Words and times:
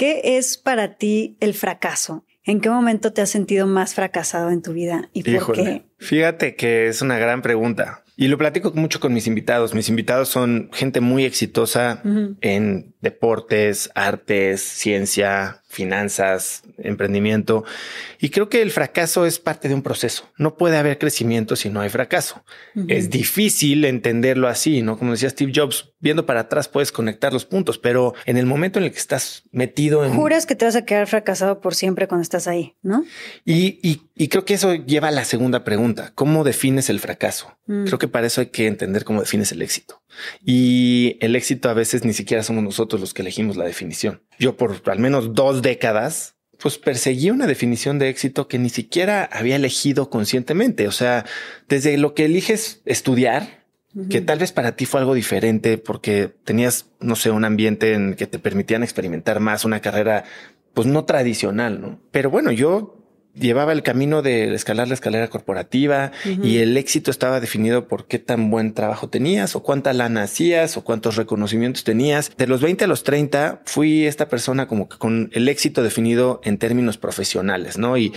¿Qué 0.00 0.38
es 0.38 0.56
para 0.56 0.96
ti 0.96 1.36
el 1.40 1.52
fracaso? 1.52 2.24
¿En 2.42 2.62
qué 2.62 2.70
momento 2.70 3.12
te 3.12 3.20
has 3.20 3.28
sentido 3.28 3.66
más 3.66 3.92
fracasado 3.94 4.48
en 4.48 4.62
tu 4.62 4.72
vida 4.72 5.10
y 5.12 5.22
por 5.22 5.52
qué? 5.52 5.84
Fíjate 5.98 6.56
que 6.56 6.88
es 6.88 7.02
una 7.02 7.18
gran 7.18 7.42
pregunta. 7.42 8.02
Y 8.16 8.28
lo 8.28 8.38
platico 8.38 8.72
mucho 8.72 8.98
con 8.98 9.12
mis 9.12 9.26
invitados. 9.26 9.74
Mis 9.74 9.90
invitados 9.90 10.30
son 10.30 10.70
gente 10.72 11.02
muy 11.02 11.26
exitosa 11.26 12.02
en 12.40 12.94
deportes, 13.02 13.90
artes, 13.94 14.62
ciencia, 14.62 15.62
finanzas, 15.70 16.64
emprendimiento. 16.78 17.64
Y 18.18 18.30
creo 18.30 18.48
que 18.48 18.60
el 18.60 18.72
fracaso 18.72 19.24
es 19.24 19.38
parte 19.38 19.68
de 19.68 19.74
un 19.74 19.82
proceso. 19.82 20.28
No 20.36 20.56
puede 20.56 20.76
haber 20.76 20.98
crecimiento 20.98 21.54
si 21.54 21.70
no 21.70 21.80
hay 21.80 21.88
fracaso. 21.88 22.44
Es 22.88 23.08
difícil 23.08 23.84
entenderlo 23.84 24.48
así, 24.48 24.82
¿no? 24.82 24.98
Como 24.98 25.12
decía 25.12 25.30
Steve 25.30 25.52
Jobs, 25.54 25.92
viendo 26.00 26.26
para 26.26 26.40
atrás 26.40 26.68
puedes 26.68 26.90
conectar 26.90 27.32
los 27.32 27.46
puntos, 27.46 27.78
pero 27.78 28.14
en 28.26 28.36
el 28.36 28.46
momento 28.46 28.80
en 28.80 28.86
el 28.86 28.90
que 28.90 28.98
estás 28.98 29.44
metido 29.52 30.04
en... 30.04 30.12
Juras 30.12 30.44
que 30.44 30.56
te 30.56 30.64
vas 30.64 30.74
a 30.74 30.84
quedar 30.84 31.06
fracasado 31.06 31.60
por 31.60 31.74
siempre 31.74 32.08
cuando 32.08 32.22
estás 32.22 32.48
ahí, 32.48 32.74
¿no? 32.82 33.04
Y, 33.44 33.78
y, 33.88 34.02
y 34.16 34.28
creo 34.28 34.44
que 34.44 34.54
eso 34.54 34.74
lleva 34.74 35.08
a 35.08 35.12
la 35.12 35.24
segunda 35.24 35.62
pregunta. 35.62 36.12
¿Cómo 36.16 36.42
defines 36.42 36.90
el 36.90 36.98
fracaso? 36.98 37.56
Mm. 37.66 37.84
Creo 37.84 37.98
que 37.98 38.08
para 38.08 38.26
eso 38.26 38.40
hay 38.40 38.48
que 38.48 38.66
entender 38.66 39.04
cómo 39.04 39.20
defines 39.20 39.52
el 39.52 39.62
éxito. 39.62 40.02
Y 40.44 41.16
el 41.20 41.36
éxito 41.36 41.68
a 41.68 41.74
veces 41.74 42.04
ni 42.04 42.12
siquiera 42.12 42.42
somos 42.42 42.64
nosotros 42.64 43.00
los 43.00 43.14
que 43.14 43.22
elegimos 43.22 43.56
la 43.56 43.64
definición. 43.64 44.22
Yo 44.38 44.56
por 44.56 44.82
al 44.90 44.98
menos 44.98 45.34
dos 45.34 45.59
décadas 45.62 46.34
pues 46.60 46.78
perseguí 46.78 47.30
una 47.30 47.46
definición 47.46 47.98
de 47.98 48.08
éxito 48.08 48.46
que 48.46 48.58
ni 48.58 48.68
siquiera 48.68 49.28
había 49.32 49.56
elegido 49.56 50.10
conscientemente. 50.10 50.88
O 50.88 50.92
sea, 50.92 51.24
desde 51.68 51.96
lo 51.96 52.14
que 52.14 52.26
eliges 52.26 52.82
estudiar, 52.84 53.64
que 54.08 54.20
tal 54.20 54.38
vez 54.38 54.52
para 54.52 54.76
ti 54.76 54.86
fue 54.86 55.00
algo 55.00 55.14
diferente 55.14 55.76
porque 55.76 56.30
tenías, 56.44 56.86
no 57.00 57.16
sé, 57.16 57.30
un 57.30 57.44
ambiente 57.44 57.94
en 57.94 58.14
que 58.14 58.28
te 58.28 58.38
permitían 58.38 58.84
experimentar 58.84 59.40
más, 59.40 59.64
una 59.64 59.80
carrera 59.80 60.24
pues 60.74 60.86
no 60.86 61.04
tradicional, 61.04 61.80
¿no? 61.80 61.98
Pero 62.12 62.30
bueno, 62.30 62.52
yo 62.52 62.99
llevaba 63.34 63.72
el 63.72 63.82
camino 63.82 64.22
de 64.22 64.54
escalar 64.54 64.88
la 64.88 64.94
escalera 64.94 65.28
corporativa 65.28 66.12
y 66.42 66.58
el 66.58 66.76
éxito 66.76 67.10
estaba 67.10 67.40
definido 67.40 67.88
por 67.88 68.06
qué 68.06 68.18
tan 68.18 68.50
buen 68.50 68.74
trabajo 68.74 69.08
tenías 69.08 69.56
o 69.56 69.62
cuánta 69.62 69.92
lana 69.92 70.22
hacías 70.22 70.76
o 70.76 70.84
cuántos 70.84 71.16
reconocimientos 71.16 71.84
tenías. 71.84 72.32
De 72.36 72.46
los 72.46 72.60
20 72.60 72.84
a 72.84 72.88
los 72.88 73.04
30 73.04 73.62
fui 73.64 74.06
esta 74.06 74.28
persona 74.28 74.66
como 74.66 74.88
que 74.88 74.98
con 74.98 75.30
el 75.32 75.48
éxito 75.48 75.82
definido 75.82 76.40
en 76.44 76.58
términos 76.58 76.98
profesionales, 76.98 77.78
¿no? 77.78 77.96
Y, 77.96 78.12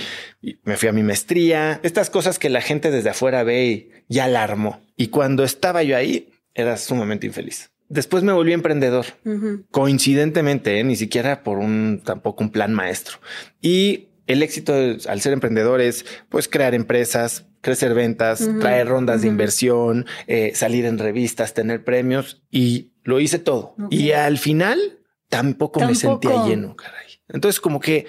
me 0.66 0.76
fui 0.76 0.90
a 0.90 0.92
mi 0.92 1.04
maestría, 1.04 1.80
estas 1.84 2.10
cosas 2.10 2.38
que 2.38 2.50
la 2.50 2.60
gente 2.60 2.92
desde 2.92 3.10
afuera 3.10 3.44
ve 3.44 3.66
y 3.66 3.90
ya 4.10 4.26
alarmó. 4.26 4.82
Y 4.98 5.08
cuando 5.08 5.46
estaba 5.46 5.84
yo 5.84 5.96
ahí, 5.96 6.30
era 6.54 6.76
sumamente 6.76 7.26
infeliz. 7.26 7.72
Después 7.88 8.24
me 8.24 8.34
volví 8.34 8.54
emprendedor, 8.54 9.06
coincidentemente, 9.72 10.80
¿eh? 10.80 10.84
ni 10.84 10.96
siquiera 10.96 11.44
por 11.44 11.60
un 11.60 12.02
tampoco 12.04 12.44
un 12.44 12.52
plan 12.52 12.74
maestro. 12.74 13.18
Y 13.62 14.10
el 14.28 14.44
éxito 14.44 14.74
al 14.74 15.22
ser 15.22 15.34
emprendedores, 15.34 16.06
pues 16.30 16.48
crear 16.48 16.74
empresas, 16.74 17.46
crecer 17.62 17.94
ventas, 17.94 18.48
traer 18.60 18.88
rondas 18.88 19.22
de 19.22 19.28
inversión, 19.28 20.06
eh, 20.28 20.52
salir 20.56 20.86
en 20.86 20.98
revistas, 20.98 21.54
tener 21.54 21.84
premios 21.84 22.42
y 22.52 22.92
lo 23.04 23.20
hice 23.20 23.40
todo. 23.40 23.76
Y 23.90 24.12
al 24.12 24.38
final 24.38 25.00
tampoco, 25.30 25.80
me 25.80 25.96
sentía 25.96 26.46
lleno, 26.46 26.76
caray. 26.76 27.08
Entonces 27.30 27.60
como 27.60 27.80
que 27.80 28.06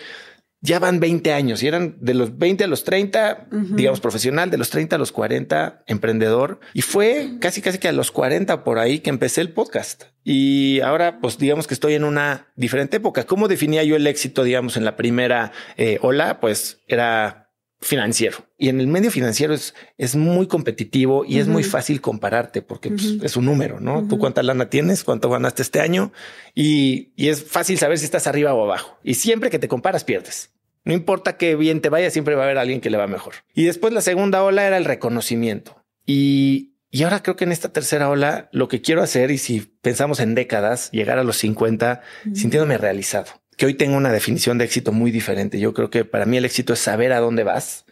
ya 0.65 0.79
van 0.79 0.99
20 0.99 1.31
años 1.35 1.63
y 1.63 1.69
eran 1.69 1.99
de 2.01 2.15
los 2.15 2.39
20 2.39 2.65
a 2.65 2.67
los 2.67 2.85
30, 2.85 3.49
digamos 3.77 4.01
profesional, 4.01 4.51
de 4.51 4.57
los 4.57 4.71
30 4.71 4.97
a 4.97 4.99
los 4.99 5.13
40, 5.13 5.85
emprendedor. 5.87 6.59
Y 6.73 6.81
fue 6.81 7.33
casi, 7.39 7.61
casi 7.61 7.77
que 7.77 7.89
a 7.89 7.93
los 7.93 8.11
40 8.11 8.65
por 8.65 8.79
ahí 8.79 9.01
que 9.01 9.11
empecé 9.11 9.43
el 9.43 9.53
podcast. 9.53 10.05
Y 10.25 10.81
ahora, 10.81 11.21
pues 11.21 11.37
digamos 11.37 11.67
que 11.67 11.75
estoy 11.75 11.93
en 11.93 12.05
una 12.05 12.49
diferente 12.57 12.97
época. 12.97 13.25
¿Cómo 13.25 13.47
definía 13.47 13.85
yo 13.85 13.95
el 13.95 14.07
éxito, 14.07 14.43
digamos, 14.43 14.79
en 14.79 14.87
la 14.87 14.97
primera 14.97 15.53
eh, 15.77 15.99
ola? 16.01 16.41
Pues 16.41 16.81
era 16.89 17.51
financiero. 17.83 18.39
Y 18.57 18.71
en 18.71 18.81
el 18.81 18.87
medio 18.87 19.11
financiero 19.11 19.53
es, 19.53 19.75
es 19.99 20.17
muy 20.17 20.47
competitivo 20.47 21.27
y 21.27 21.41
es 21.41 21.47
muy 21.47 21.63
fácil 21.63 22.01
compararte 22.01 22.63
porque 22.63 22.89
pues, 22.89 23.19
es 23.23 23.37
un 23.37 23.45
número, 23.45 23.81
¿no? 23.81 24.09
Tú 24.09 24.17
cuánta 24.19 24.43
lana 24.43 24.71
tienes, 24.71 25.05
cuánto 25.05 25.29
ganaste 25.29 25.61
este 25.61 25.81
año 25.81 26.11
y, 26.55 27.13
y, 27.17 27.29
es 27.29 27.45
fácil 27.45 27.77
saber 27.77 27.99
si 27.99 28.07
estás 28.07 28.27
arriba 28.27 28.55
o 28.55 28.65
abajo. 28.65 28.97
Y 29.05 29.15
siempre 29.15 29.51
que 29.51 29.59
te 29.59 29.69
comparas, 29.69 30.05
pierdes. 30.05 30.54
No 30.85 30.93
importa 30.93 31.37
qué 31.37 31.57
bien 31.57 31.81
te 31.81 31.89
vaya, 31.89 32.11
siempre 32.11 32.35
va 32.35 32.43
a 32.43 32.45
haber 32.45 32.59
alguien 32.59 32.81
que 32.81 32.91
le 32.91 32.99
va 32.99 33.07
mejor. 33.07 33.35
Y 33.55 33.65
después 33.65 33.93
la 33.93 34.03
segunda 34.03 34.43
ola 34.43 34.67
era 34.67 34.77
el 34.77 34.85
reconocimiento. 34.85 35.83
Y, 36.07 36.75
y 36.91 37.03
ahora 37.05 37.23
creo 37.23 37.37
que 37.37 37.45
en 37.45 37.53
esta 37.53 37.73
tercera 37.73 38.11
ola 38.11 38.49
lo 38.53 38.69
que 38.69 38.83
quiero 38.83 39.03
hacer, 39.03 39.31
y 39.31 39.39
si 39.39 39.61
pensamos 39.61 40.21
en 40.21 40.35
décadas, 40.35 40.91
llegar 40.93 41.19
a 41.19 41.25
los 41.25 41.39
50 41.39 42.03
sintiéndome 42.35 42.77
realizado. 42.77 43.33
Que 43.57 43.67
hoy 43.67 43.75
tengo 43.75 43.97
una 43.97 44.13
definición 44.13 44.59
de 44.59 44.65
éxito 44.65 44.93
muy 44.93 45.11
diferente. 45.11 45.59
Yo 45.59 45.73
creo 45.73 45.89
que 45.89 46.05
para 46.05 46.27
mí 46.27 46.37
el 46.37 46.45
éxito 46.45 46.73
es 46.73 46.81
saber 46.81 47.13
a 47.13 47.21
dónde 47.21 47.45
vas 47.45 47.87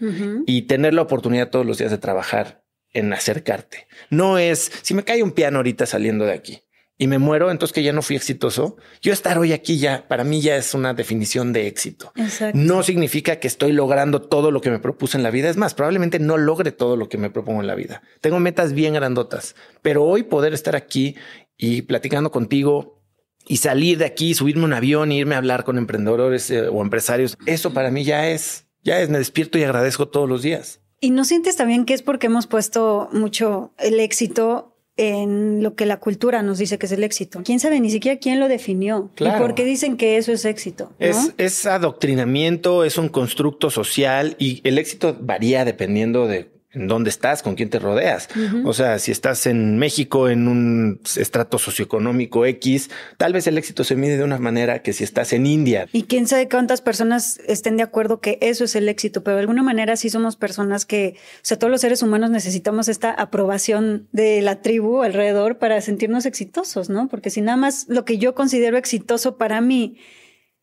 y 0.47 0.63
tener 0.63 0.93
la 0.93 1.03
oportunidad 1.03 1.51
todos 1.51 1.65
los 1.65 1.79
días 1.79 1.93
de 1.93 1.99
trabajar 1.99 2.65
en 2.93 3.13
acercarte. 3.13 3.87
No 4.11 4.39
es 4.39 4.71
si 4.83 4.93
me 4.93 5.05
cae 5.05 5.23
un 5.23 5.31
piano 5.31 5.59
ahorita 5.59 5.87
saliendo 5.87 6.25
de 6.25 6.33
aquí 6.33 6.63
y 7.03 7.09
me 7.09 7.19
muero, 7.19 7.51
entonces 7.51 7.75
que 7.75 7.83
ya 7.83 7.93
no 7.93 8.01
fui 8.01 8.15
exitoso. 8.15 8.77
Yo 9.01 9.13
estar 9.13 9.37
hoy 9.37 9.53
aquí 9.53 9.77
ya, 9.77 10.07
para 10.07 10.23
mí 10.23 10.41
ya 10.41 10.55
es 10.55 10.73
una 10.73 10.95
definición 10.95 11.53
de 11.53 11.67
éxito. 11.67 12.13
No 12.55 12.85
significa 12.85 13.41
que 13.41 13.49
estoy 13.49 13.73
logrando 13.73 14.23
todo 14.23 14.53
lo 14.53 14.61
que 14.61 14.71
me 14.71 14.79
propuse 14.79 15.17
en 15.17 15.25
la 15.25 15.33
vida. 15.33 15.51
Es 15.51 15.57
más, 15.57 15.75
probablemente 15.75 16.21
no 16.21 16.37
logre 16.39 16.71
todo 16.71 16.97
lo 16.97 17.09
que 17.09 17.19
me 17.19 17.29
propongo 17.29 17.61
en 17.61 17.67
la 17.67 17.75
vida. 17.75 18.03
Tengo 18.21 18.39
metas 18.39 18.73
bien 18.73 18.95
grandotas, 18.95 19.57
pero 19.83 20.05
hoy 20.05 20.23
poder 20.23 20.55
estar 20.55 20.77
aquí 20.77 21.17
y 21.57 21.83
platicando 21.83 22.31
contigo 22.31 23.03
y 23.49 23.57
salir 23.57 23.99
de 23.99 24.05
aquí, 24.05 24.35
subirme 24.35 24.63
un 24.63 24.73
avión 24.73 25.11
e 25.11 25.17
irme 25.17 25.35
a 25.35 25.39
hablar 25.39 25.65
con 25.65 25.79
emprendedores 25.79 26.53
eh, 26.53 26.69
o 26.69 26.83
empresarios, 26.83 27.37
eso 27.47 27.73
para 27.75 27.91
mí 27.91 28.05
ya 28.05 28.29
es, 28.29 28.69
ya 28.85 29.01
es, 29.01 29.11
me 29.11 29.19
despierto 29.19 29.59
y 29.59 29.65
agradezco 29.65 30.07
todos 30.07 30.29
los 30.29 30.43
días. 30.43 30.79
¿Y 31.01 31.11
no 31.11 31.25
sientes 31.25 31.57
también 31.57 31.85
que 31.85 31.95
es 31.95 32.03
porque 32.03 32.29
hemos 32.29 32.47
puesto 32.47 33.09
mucho 33.11 33.75
el 33.79 33.99
éxito 33.99 34.72
en 34.97 35.63
lo 35.63 35.75
que 35.75 35.87
la 35.87 35.99
cultura 35.99 36.43
nos 36.43 36.59
dice 36.59 36.79
que 36.79 36.87
es 36.87 36.93
el 36.93 37.03
éxito. 37.05 37.41
¿Quién 37.45 37.61
sabe 37.61 37.81
ni 37.81 37.91
siquiera 37.91 38.19
quién 38.19 38.41
lo 38.41 38.49
definió? 38.49 39.11
¿Y 39.19 39.31
por 39.39 39.55
qué 39.55 39.65
dicen 39.65 39.97
que 39.97 40.17
eso 40.17 40.33
es 40.33 40.45
éxito? 40.45 40.93
Es, 40.99 41.33
es 41.39 41.67
adoctrinamiento, 41.67 42.85
es 42.85 42.99
un 42.99 43.09
constructo 43.09 43.71
social 43.71 44.37
y 44.39 44.61
el 44.65 44.79
éxito 44.79 45.17
varía 45.21 45.65
dependiendo 45.65 46.27
de 46.27 46.51
en 46.73 46.89
dónde 46.89 47.11
estás, 47.11 47.43
con 47.43 47.55
quién 47.55 47.69
te 47.69 47.79
rodeas. 47.79 48.29
O 48.65 48.73
sea, 48.73 48.99
si 48.99 49.13
estás 49.13 49.47
en 49.47 49.79
México 49.79 50.29
en 50.29 50.49
un 50.49 51.01
estrato 51.17 51.59
socioeconómico 51.59 52.47
X, 52.47 52.91
tal 53.19 53.33
vez 53.33 53.47
el 53.47 53.59
éxito 53.59 53.85
se 53.85 53.95
mide 53.95 54.17
de 54.17 54.25
una 54.25 54.39
manera 54.39 54.83
que 54.83 54.93
si 54.93 55.05
estás 55.05 55.33
en 55.33 55.47
India. 55.47 55.87
Y 55.93 56.05
quién 56.05 56.27
sabe 56.27 56.49
cuántas 56.49 56.81
personas 56.81 57.41
estén 57.47 57.77
de 57.77 57.83
acuerdo 57.83 58.21
que 58.21 58.39
eso 58.41 58.65
es 58.65 58.75
el 58.75 58.89
éxito, 58.89 59.23
pero 59.23 59.37
de 59.37 59.43
alguna 59.43 59.63
manera 59.63 59.97
sí 59.97 60.09
somos 60.09 60.37
personas 60.37 60.87
que, 60.87 61.17
o 61.17 61.41
sea, 61.43 61.59
todos 61.59 61.71
los 61.71 61.81
seres 61.81 62.03
humanos 62.03 62.31
necesitamos 62.31 62.89
esta 62.89 63.11
aprobación 63.11 64.09
de 64.13 64.41
la 64.41 64.63
tribu 64.63 65.03
alrededor 65.03 65.59
para 65.59 65.81
sentirnos 65.81 66.27
exitosos, 66.27 66.89
¿no? 66.89 67.09
Porque 67.09 67.31
si 67.31 67.43
nada 67.43 67.57
más 67.57 67.87
lo 67.89 68.05
que 68.05 68.19
yo 68.19 68.35
considero 68.35 68.79
exitoso 68.79 69.37
para 69.37 69.61
mí 69.61 69.99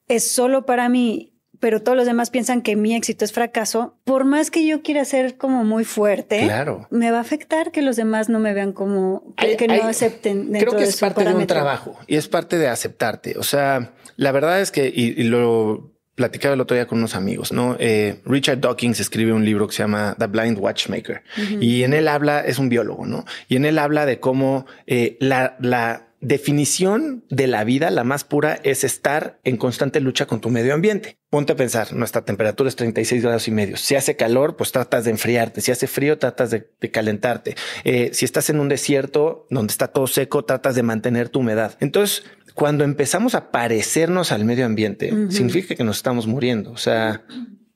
es 0.08 0.28
solo 0.28 0.66
para 0.66 0.90
mí 0.90 1.39
pero 1.60 1.82
todos 1.82 1.98
los 1.98 2.06
demás 2.06 2.30
piensan 2.30 2.62
que 2.62 2.76
mi 2.76 2.96
éxito 2.96 3.26
es 3.26 3.34
fracaso, 3.34 3.96
por 4.04 4.26
más 4.26 4.52
que 4.52 4.66
yo 4.66 4.82
quiera 4.82 5.06
ser 5.06 5.38
como 5.38 5.64
muy 5.64 5.84
fuerte, 5.84 6.44
claro. 6.44 6.88
me 6.90 7.12
va 7.12 7.18
a 7.18 7.22
afectar 7.22 7.72
que 7.72 7.82
los 7.82 7.96
demás 7.96 8.30
no 8.30 8.40
me 8.40 8.54
vean 8.54 8.74
como 8.74 9.36
que, 9.36 9.68
no 9.68 9.84
acepten. 9.84 10.52
Dentro 10.52 10.72
creo 10.72 10.84
que 10.84 10.90
es 10.90 10.98
parte 10.98 11.24
de 11.24 11.34
un 11.34 11.48
trabajo 11.48 11.98
y 12.08 12.16
es 12.16 12.28
parte 12.28 12.58
de 12.58 12.68
aceptarte. 12.68 13.38
O 13.38 13.44
sea, 13.44 13.94
la 14.16 14.32
verdad 14.32 14.62
es 14.62 14.72
que, 14.72 14.92
y, 14.94 15.24
lo 15.24 15.92
platicaba 16.16 16.54
el 16.54 16.62
otro 16.62 16.76
día 16.76 16.86
con 16.86 16.98
unos 16.98 17.16
amigos, 17.16 17.54
¿no? 17.54 17.78
Eh, 17.80 18.22
Richard 18.26 18.60
Dawkins 18.60 19.00
escribe 19.00 19.32
un 19.32 19.46
libro 19.46 19.68
que 19.68 19.74
se 19.74 19.84
llama 19.84 20.16
The 20.20 20.28
Blind 20.28 20.58
Watchmaker 20.60 21.24
y 21.62 21.84
en 21.84 21.94
él 21.94 22.10
habla, 22.10 22.42
es 22.42 22.60
un 22.60 22.68
biólogo, 22.68 23.06
¿no? 23.06 23.26
Y 23.48 23.56
en 23.56 23.64
él 23.64 23.80
habla 23.80 24.06
de 24.06 24.20
cómo 24.20 24.66
eh, 24.86 25.16
la, 25.22 25.56
la 25.62 26.09
definición 26.22 27.24
de 27.30 27.48
la 27.48 27.64
vida, 27.64 27.90
la 27.92 28.04
más 28.04 28.24
pura, 28.24 28.60
es 28.64 28.84
estar 28.84 29.40
en 29.44 29.58
constante 29.58 30.00
lucha 30.00 30.26
con 30.26 30.42
tu 30.42 30.50
medio 30.50 30.74
ambiente. 30.74 31.18
Ponte 31.30 31.54
a 31.54 31.56
pensar, 31.56 31.94
nuestra 31.94 32.26
temperatura 32.26 32.68
es 32.68 32.76
36 32.76 33.24
grados 33.24 33.48
y 33.48 33.52
medio. 33.52 33.78
Si 33.78 33.96
hace 33.96 34.16
calor, 34.16 34.56
pues 34.56 34.72
tratas 34.72 35.06
de 35.06 35.12
enfriarte. 35.12 35.62
Si 35.62 35.72
hace 35.72 35.88
frío, 35.88 36.18
tratas 36.18 36.52
de, 36.52 36.68
calentarte. 36.92 37.56
Eh, 37.84 38.10
si 38.14 38.26
estás 38.26 38.50
en 38.50 38.60
un 38.60 38.70
desierto 38.70 39.46
donde 39.50 39.72
está 39.72 39.88
todo 39.88 40.08
seco, 40.08 40.44
tratas 40.44 40.76
de 40.76 40.84
mantener 40.84 41.30
tu 41.30 41.40
humedad. 41.40 41.78
Entonces, 41.80 42.24
cuando 42.54 42.84
empezamos 42.84 43.36
a 43.36 43.52
parecernos 43.52 44.32
al 44.32 44.44
medio 44.44 44.66
ambiente, 44.66 45.14
significa 45.30 45.76
que 45.76 45.84
nos 45.84 45.98
estamos 45.98 46.28
muriendo. 46.28 46.72
O 46.72 46.78
sea, 46.78 47.24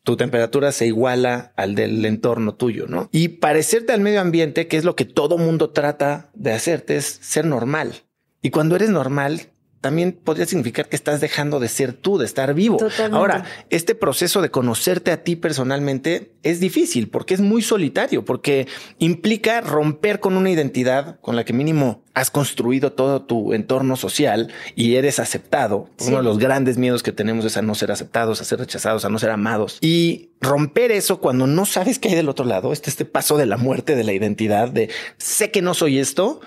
tu 0.03 0.17
temperatura 0.17 0.71
se 0.71 0.85
iguala 0.85 1.53
al 1.55 1.75
del 1.75 2.03
entorno 2.05 2.55
tuyo, 2.55 2.87
¿no? 2.87 3.07
Y 3.11 3.29
parecerte 3.29 3.93
al 3.93 4.01
medio 4.01 4.19
ambiente, 4.19 4.67
que 4.67 4.77
es 4.77 4.83
lo 4.83 4.95
que 4.95 5.05
todo 5.05 5.37
mundo 5.37 5.69
trata 5.69 6.29
de 6.33 6.51
hacerte, 6.51 6.97
es 6.97 7.19
ser 7.21 7.45
normal. 7.45 8.03
Y 8.43 8.51
cuando 8.51 8.75
eres 8.75 8.89
normal, 8.89 9.47
también 9.83 10.13
podría 10.13 10.45
significar 10.45 10.87
que 10.87 10.95
estás 10.95 11.19
dejando 11.19 11.59
de 11.59 11.67
ser 11.67 11.91
tú, 11.91 12.17
de 12.17 12.25
estar 12.25 12.53
vivo. 12.53 12.77
Ahora, 13.11 13.43
este 13.69 13.95
proceso 13.95 14.41
de 14.41 14.49
conocerte 14.49 15.11
a 15.11 15.23
ti 15.23 15.35
personalmente 15.35 16.31
es 16.41 16.61
difícil 16.61 17.09
porque 17.09 17.33
es 17.33 17.41
muy 17.41 17.61
solitario, 17.61 18.23
porque 18.23 18.65
implica 18.97 19.59
romper 19.59 20.21
con 20.21 20.37
una 20.37 20.49
identidad 20.49 21.19
con 21.19 21.35
la 21.35 21.43
que 21.43 21.51
mínimo 21.51 22.01
has 22.13 22.31
construido 22.31 22.93
todo 22.93 23.23
tu 23.23 23.53
entorno 23.53 23.97
social 23.97 24.53
y 24.73 24.95
eres 24.95 25.19
aceptado. 25.19 25.89
Uno 25.99 26.17
de 26.17 26.23
los 26.23 26.37
grandes 26.37 26.77
miedos 26.77 27.03
que 27.03 27.11
tenemos 27.11 27.43
es 27.43 27.57
a 27.57 27.61
no 27.61 27.75
ser 27.75 27.91
aceptados, 27.91 28.39
a 28.39 28.45
ser 28.45 28.59
rechazados, 28.59 29.03
a 29.03 29.09
no 29.09 29.19
ser 29.19 29.31
amados. 29.31 29.79
Y 29.81 30.29
romper 30.39 30.93
eso 30.93 31.19
cuando 31.19 31.45
no 31.45 31.65
sabes 31.65 31.99
qué 31.99 32.07
hay 32.09 32.15
del 32.15 32.29
otro 32.29 32.45
lado, 32.45 32.71
este, 32.71 32.89
este 32.89 33.03
paso 33.03 33.37
de 33.37 33.47
la 33.47 33.57
muerte 33.57 33.97
de 33.97 34.05
la 34.05 34.13
identidad, 34.13 34.69
de 34.69 34.89
sé 35.17 35.51
que 35.51 35.61
no 35.61 35.73
soy 35.73 35.99
esto, 35.99 36.39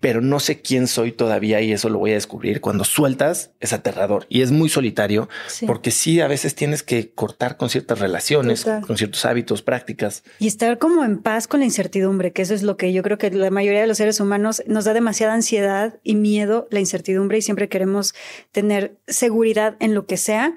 pero 0.00 0.20
no 0.22 0.40
sé 0.40 0.60
quién 0.62 0.86
soy 0.86 1.12
todavía 1.12 1.60
y 1.60 1.72
eso 1.72 1.88
lo 1.90 1.98
voy 1.98 2.12
a 2.12 2.14
descubrir. 2.14 2.60
Cuando 2.60 2.84
sueltas 2.84 3.52
es 3.60 3.72
aterrador 3.72 4.26
y 4.28 4.40
es 4.42 4.50
muy 4.50 4.68
solitario 4.68 5.28
porque 5.66 5.90
sí, 5.90 6.20
a 6.20 6.26
veces 6.26 6.54
tienes 6.54 6.82
que 6.82 7.12
cortar 7.12 7.56
con 7.56 7.68
ciertas 7.68 7.98
relaciones, 7.98 8.64
con 8.86 8.96
ciertos 8.96 9.24
hábitos, 9.26 9.62
prácticas. 9.62 10.24
Y 10.38 10.46
estar 10.46 10.78
como 10.78 11.04
en 11.04 11.18
paz 11.18 11.46
con 11.46 11.60
la 11.60 11.66
incertidumbre, 11.66 12.32
que 12.32 12.42
eso 12.42 12.54
es 12.54 12.62
lo 12.62 12.76
que 12.76 12.92
yo 12.92 13.02
creo 13.02 13.18
que 13.18 13.30
la 13.30 13.50
mayoría 13.50 13.82
de 13.82 13.86
los 13.86 13.98
seres 13.98 14.20
humanos 14.20 14.62
nos 14.66 14.86
da 14.86 14.94
demasiada 14.94 15.34
ansiedad 15.34 15.98
y 16.02 16.14
miedo, 16.14 16.66
la 16.70 16.80
incertidumbre 16.80 17.38
y 17.38 17.42
siempre 17.42 17.68
queremos 17.68 18.14
tener 18.52 18.96
seguridad 19.06 19.76
en 19.80 19.94
lo 19.94 20.06
que 20.06 20.16
sea 20.16 20.54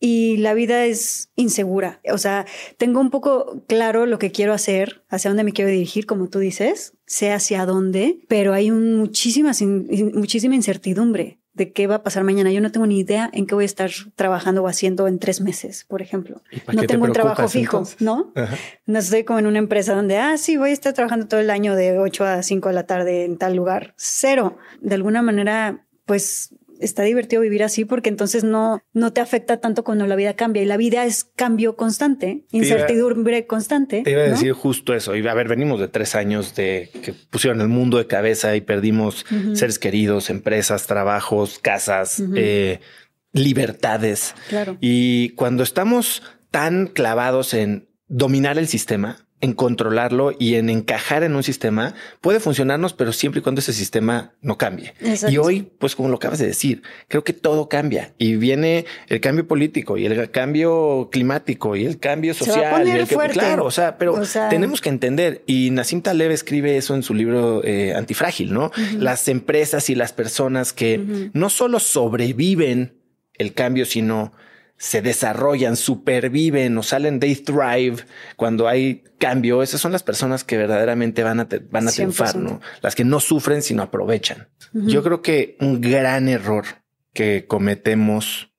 y 0.00 0.36
la 0.38 0.54
vida 0.54 0.84
es 0.84 1.30
insegura. 1.36 2.00
O 2.12 2.18
sea, 2.18 2.46
tengo 2.76 3.00
un 3.00 3.10
poco 3.10 3.64
claro 3.66 4.06
lo 4.06 4.18
que 4.18 4.32
quiero 4.32 4.52
hacer, 4.52 5.02
hacia 5.08 5.30
dónde 5.30 5.44
me 5.44 5.52
quiero 5.52 5.70
dirigir, 5.70 6.06
como 6.06 6.28
tú 6.28 6.38
dices, 6.38 6.94
sé 7.06 7.32
hacia 7.32 7.66
dónde, 7.66 8.20
pero 8.28 8.52
hay 8.52 8.70
muchísima, 8.70 9.52
muchísima 10.14 10.54
incertidumbre 10.54 11.38
de 11.54 11.72
qué 11.72 11.86
va 11.86 11.96
a 11.96 12.02
pasar 12.02 12.24
mañana. 12.24 12.50
Yo 12.50 12.60
no 12.60 12.72
tengo 12.72 12.86
ni 12.86 12.98
idea 12.98 13.30
en 13.32 13.46
qué 13.46 13.54
voy 13.54 13.62
a 13.62 13.66
estar 13.66 13.90
trabajando 14.16 14.62
o 14.62 14.68
haciendo 14.68 15.06
en 15.06 15.18
tres 15.18 15.40
meses, 15.40 15.84
por 15.84 16.02
ejemplo. 16.02 16.42
No 16.72 16.82
tengo 16.82 17.04
un 17.04 17.12
trabajo 17.12 17.48
fijo, 17.48 17.84
¿no? 18.00 18.32
No 18.86 18.98
estoy 18.98 19.24
como 19.24 19.38
en 19.38 19.46
una 19.46 19.58
empresa 19.58 19.94
donde, 19.94 20.18
ah, 20.18 20.36
sí, 20.36 20.56
voy 20.56 20.70
a 20.70 20.72
estar 20.72 20.92
trabajando 20.92 21.28
todo 21.28 21.40
el 21.40 21.50
año 21.50 21.76
de 21.76 21.98
8 21.98 22.24
a 22.24 22.42
5 22.42 22.68
de 22.68 22.74
la 22.74 22.86
tarde 22.86 23.24
en 23.24 23.38
tal 23.38 23.54
lugar. 23.54 23.94
Cero. 23.96 24.58
De 24.80 24.96
alguna 24.96 25.22
manera, 25.22 25.86
pues 26.06 26.54
está 26.84 27.02
divertido 27.02 27.42
vivir 27.42 27.62
así 27.62 27.84
porque 27.84 28.08
entonces 28.08 28.44
no, 28.44 28.82
no 28.92 29.12
te 29.12 29.20
afecta 29.20 29.58
tanto 29.58 29.84
cuando 29.84 30.06
la 30.06 30.16
vida 30.16 30.34
cambia 30.34 30.62
y 30.62 30.66
la 30.66 30.76
vida 30.76 31.04
es 31.04 31.24
cambio 31.24 31.76
constante, 31.76 32.44
incertidumbre 32.50 33.46
constante. 33.46 34.02
Te 34.02 34.10
iba 34.10 34.22
a 34.22 34.24
decir 34.24 34.52
justo 34.52 34.94
eso. 34.94 35.16
Y 35.16 35.26
a 35.26 35.34
ver, 35.34 35.48
venimos 35.48 35.80
de 35.80 35.88
tres 35.88 36.14
años 36.14 36.54
de 36.54 36.90
que 37.02 37.12
pusieron 37.12 37.60
el 37.60 37.68
mundo 37.68 37.98
de 37.98 38.06
cabeza 38.06 38.54
y 38.56 38.60
perdimos 38.60 39.24
seres 39.54 39.78
queridos, 39.78 40.30
empresas, 40.30 40.86
trabajos, 40.86 41.58
casas, 41.58 42.22
eh, 42.36 42.80
libertades. 43.32 44.34
Claro. 44.48 44.76
Y 44.80 45.30
cuando 45.30 45.62
estamos 45.62 46.22
tan 46.50 46.86
clavados 46.86 47.54
en 47.54 47.88
dominar 48.08 48.58
el 48.58 48.68
sistema, 48.68 49.26
en 49.44 49.52
controlarlo 49.52 50.34
y 50.38 50.54
en 50.54 50.70
encajar 50.70 51.22
en 51.22 51.36
un 51.36 51.42
sistema 51.42 51.94
puede 52.22 52.40
funcionarnos, 52.40 52.94
pero 52.94 53.12
siempre 53.12 53.40
y 53.40 53.42
cuando 53.42 53.58
ese 53.60 53.74
sistema 53.74 54.32
no 54.40 54.56
cambie. 54.56 54.94
Y 55.28 55.36
hoy, 55.36 55.70
pues 55.78 55.94
como 55.94 56.08
lo 56.08 56.16
acabas 56.16 56.38
de 56.38 56.46
decir, 56.46 56.82
creo 57.08 57.24
que 57.24 57.34
todo 57.34 57.68
cambia 57.68 58.14
y 58.16 58.36
viene 58.36 58.86
el 59.08 59.20
cambio 59.20 59.46
político 59.46 59.98
y 59.98 60.06
el 60.06 60.30
cambio 60.30 61.10
climático 61.12 61.76
y 61.76 61.84
el 61.84 61.98
cambio 61.98 62.32
social. 62.32 62.88
y 62.88 63.28
claro, 63.28 63.66
o 63.66 63.70
sea, 63.70 63.98
pero 63.98 64.20
tenemos 64.48 64.80
que 64.80 64.88
entender 64.88 65.42
y 65.46 65.70
Nassim 65.70 66.00
Taleb 66.00 66.30
escribe 66.30 66.78
eso 66.78 66.94
en 66.94 67.02
su 67.02 67.12
libro 67.12 67.62
eh, 67.64 67.94
Antifrágil, 67.94 68.52
¿no? 68.52 68.72
Las 68.98 69.28
empresas 69.28 69.90
y 69.90 69.94
las 69.94 70.14
personas 70.14 70.72
que 70.72 71.30
no 71.34 71.50
solo 71.50 71.80
sobreviven 71.80 72.94
el 73.34 73.52
cambio, 73.52 73.84
sino 73.84 74.32
se 74.76 75.02
desarrollan, 75.02 75.76
superviven 75.76 76.76
o 76.76 76.82
salen, 76.82 77.20
they 77.20 77.34
thrive 77.34 78.04
cuando 78.36 78.68
hay 78.68 79.04
cambio. 79.18 79.62
Esas 79.62 79.80
son 79.80 79.92
las 79.92 80.02
personas 80.02 80.44
que 80.44 80.56
verdaderamente 80.56 81.22
van 81.22 81.40
a, 81.40 81.48
van 81.70 81.88
a 81.88 81.92
triunfar, 81.92 82.36
¿no? 82.36 82.60
Las 82.82 82.94
que 82.94 83.04
no 83.04 83.20
sufren, 83.20 83.62
sino 83.62 83.82
aprovechan. 83.82 84.48
Yo 84.72 85.02
creo 85.02 85.22
que 85.22 85.56
un 85.60 85.80
gran 85.80 86.28
error 86.28 86.64
que 87.12 87.46
cometemos 87.46 88.50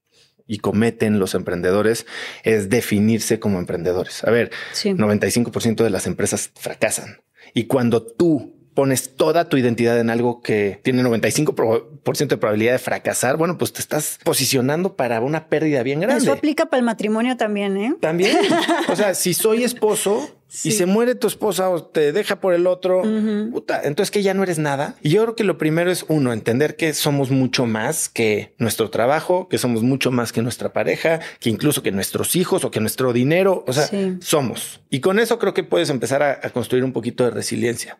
y 0.47 0.59
cometen 0.59 1.19
los 1.19 1.35
emprendedores 1.35 2.05
es 2.43 2.69
definirse 2.69 3.39
como 3.39 3.59
emprendedores. 3.59 4.23
A 4.23 4.31
ver, 4.31 4.51
95% 4.73 5.83
de 5.83 5.89
las 5.89 6.07
empresas 6.07 6.51
fracasan. 6.55 7.21
Y 7.53 7.65
cuando 7.65 8.05
tú 8.05 8.54
pones 8.75 9.15
toda 9.15 9.49
tu 9.49 9.57
identidad 9.57 9.99
en 9.99 10.11
algo 10.11 10.41
que 10.41 10.79
tiene 10.83 11.01
95% 11.01 12.27
de 12.27 12.37
probabilidad 12.37 12.73
de 12.73 12.79
fracasar, 12.79 13.37
bueno, 13.37 13.57
pues 13.57 13.73
te 13.73 13.79
estás 13.79 14.19
posicionando 14.23 14.95
para 14.95 15.21
una 15.21 15.47
pérdida 15.47 15.81
bien 15.81 16.01
grande. 16.01 16.23
Eso 16.23 16.33
aplica 16.33 16.67
para 16.67 16.79
el 16.79 16.85
matrimonio 16.85 17.37
también, 17.37 17.77
¿eh? 17.77 17.95
También. 18.01 18.37
o 18.89 18.95
sea, 18.95 19.15
si 19.15 19.33
soy 19.33 19.63
esposo, 19.63 20.29
y 20.63 20.71
se 20.71 20.85
muere 20.85 21.15
tu 21.15 21.27
esposa 21.27 21.69
o 21.69 21.83
te 21.83 22.11
deja 22.11 22.39
por 22.39 22.53
el 22.53 22.67
otro, 22.67 23.03
puta, 23.51 23.81
entonces 23.83 24.11
que 24.11 24.23
ya 24.23 24.33
no 24.33 24.43
eres 24.43 24.59
nada. 24.59 24.95
Y 25.01 25.09
yo 25.09 25.23
creo 25.23 25.35
que 25.35 25.43
lo 25.43 25.57
primero 25.57 25.91
es 25.91 26.05
uno, 26.07 26.31
entender 26.31 26.75
que 26.75 26.93
somos 26.93 27.31
mucho 27.31 27.65
más 27.65 28.09
que 28.09 28.53
nuestro 28.57 28.89
trabajo, 28.89 29.49
que 29.49 29.57
somos 29.57 29.83
mucho 29.83 30.11
más 30.11 30.31
que 30.31 30.41
nuestra 30.41 30.71
pareja, 30.71 31.19
que 31.39 31.49
incluso 31.49 31.83
que 31.83 31.91
nuestros 31.91 32.35
hijos 32.35 32.63
o 32.63 32.71
que 32.71 32.79
nuestro 32.79 33.11
dinero, 33.11 33.63
o 33.67 33.73
sea, 33.73 33.89
somos. 34.19 34.81
Y 34.89 34.99
con 35.01 35.19
eso 35.19 35.39
creo 35.39 35.53
que 35.53 35.63
puedes 35.63 35.89
empezar 35.89 36.23
a 36.23 36.49
construir 36.51 36.83
un 36.83 36.93
poquito 36.93 37.25
de 37.25 37.31
resiliencia. 37.31 37.97